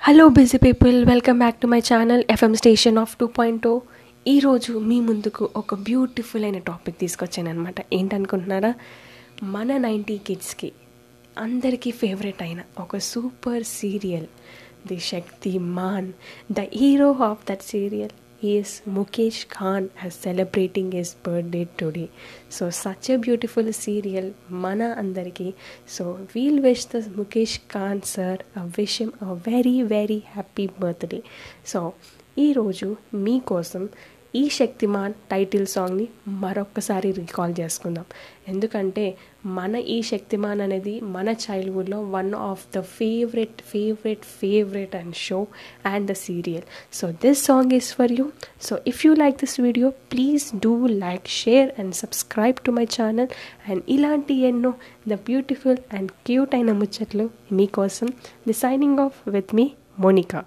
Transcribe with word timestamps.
Hello 0.00 0.28
busy 0.28 0.58
people 0.58 1.04
welcome 1.04 1.38
back 1.38 1.60
to 1.60 1.66
my 1.66 1.78
channel 1.80 2.24
FM 2.30 2.54
station 2.54 2.98
of 2.98 3.16
two 3.16 3.26
point 3.26 3.62
two 3.62 3.72
ఈరోజు 4.26 4.78
మీ 4.78 5.00
ముందుకు 5.00 5.50
ఒక 5.56 5.74
beautiful 5.80 6.44
అయిన 6.44 6.58
టాపిక్ 6.58 6.98
తీసుకొచ్చాను 6.98 7.48
అనమాట 7.48 7.74
ఏంటనుకుంటున్నారా? 7.92 8.72
మన 9.42 9.76
నైంటీ 9.76 10.18
కిడ్స్కి 10.18 10.70
అందరికీ 11.38 11.90
ఫేవరెట్ 11.90 12.42
అయిన 12.42 12.60
ఒక 12.78 12.98
super 13.08 13.64
serial 13.72 14.28
the 14.86 14.98
Shaktimaan 15.58 16.08
the 16.52 16.66
hero 16.74 17.10
of 17.22 17.50
that 17.50 17.62
serial 17.62 18.14
is 18.42 18.88
Mukesh 18.88 19.46
Khan 19.52 19.88
as 20.04 20.10
celebrating 20.10 20.94
his 20.94 21.16
birthday 21.26 21.68
today 21.80 22.08
so 22.50 22.70
such 22.70 23.10
a 23.10 23.16
beautiful 23.16 23.72
serial 23.72 24.32
మన 24.50 24.82
అందరికీ 24.98 25.54
so 25.88 26.18
we'll 26.34 26.60
wish 26.60 26.86
the 26.94 27.02
Mukesh 27.16 27.60
Khan 27.70 28.00
sir 28.00 28.38
a 28.56 28.64
wish 28.78 29.02
him 29.02 29.12
a 29.22 29.32
very 29.48 29.82
very 29.82 30.22
happy 30.34 30.66
birthday 30.80 31.22
so 31.66 31.92
ఈరోజు 32.38 32.96
మీకోసం 33.14 33.88
ఈ 34.34 34.48
Shaktimaan 34.48 35.12
title 35.12 35.66
సాంగ్ని 35.66 36.08
మరొక్కసారి 36.28 37.12
recall 37.12 37.54
చేసుకుందాం. 37.60 38.04
ఎందుకంటే 38.48 39.16
మన 39.46 39.76
ఈ 39.76 40.02
శక్తిమాన్ 40.02 40.60
అనేది 40.60 41.00
మన 41.00 41.28
చైల్డ్హుడ్లో 41.28 42.02
one 42.02 42.34
of 42.34 42.66
the 42.76 42.80
favourite 42.80 43.62
favourite 43.68 44.20
favourite 44.20 44.96
and 44.96 45.14
show 45.14 45.46
and 45.86 46.10
the 46.10 46.12
serial 46.12 46.62
so 46.92 47.10
this 47.10 47.44
song 47.44 47.72
is 47.72 47.94
for 47.94 48.12
you 48.12 48.30
so 48.62 48.78
if 48.86 49.06
you 49.06 49.14
like 49.14 49.36
this 49.36 49.60
video 49.60 49.90
please 49.90 50.56
do 50.56 50.86
like 50.86 51.28
share 51.28 51.80
and 51.80 51.94
subscribe 51.94 52.56
to 52.56 52.70
my 52.70 52.84
channel 52.84 53.28
and 53.70 53.82
ఇలాంటి 53.88 54.34
ఎన్నో 54.34 54.74
the 55.08 55.12
beautiful 55.12 55.76
and 55.94 56.10
cute 56.10 56.54
అయిన 56.54 56.72
ముచ్చట్లు 56.72 57.30
మీకోసం. 57.52 58.06
The 58.46 58.52
signing 58.52 58.98
off 58.98 59.28
with 59.28 59.54
me 59.54 59.70
Monica 60.00 60.44